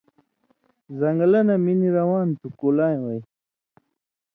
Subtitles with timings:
[0.99, 3.21] زن٘گلہ نہ منی روان تُھو کُلائ وَیں